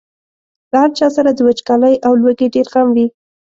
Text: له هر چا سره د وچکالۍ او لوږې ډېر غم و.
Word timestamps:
له 0.71 0.77
هر 0.83 0.89
چا 0.97 1.07
سره 1.15 1.29
د 1.33 1.39
وچکالۍ 1.47 1.95
او 2.05 2.11
لوږې 2.21 2.47
ډېر 2.55 2.67
غم 2.73 2.87
و. 2.95 2.97